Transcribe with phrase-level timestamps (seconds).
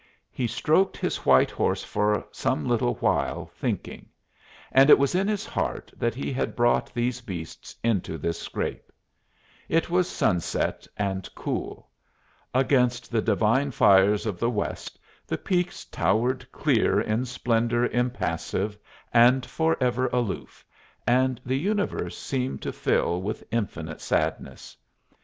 [0.31, 4.09] He stroked his white horse for some little while, thinking;
[4.71, 8.91] and it was in his heart that he had brought these beasts into this scrape.
[9.69, 11.87] It was sunset and cool.
[12.51, 18.79] Against the divine fires of the west the peaks towered clear in splendor impassive,
[19.13, 20.65] and forever aloof,
[21.05, 24.75] and the universe seemed to fill with infinite sadness.